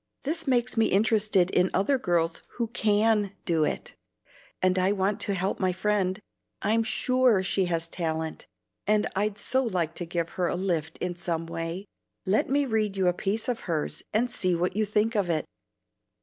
[0.23, 3.93] This makes me interested in other girls who CAN do it,
[4.59, 6.19] and I want to help my friend.
[6.63, 8.47] I'm SURE she has talent,
[8.87, 11.85] and I'd so like to give her a lift in some way.
[12.25, 15.45] Let me read you a piece of hers and see what you think of it."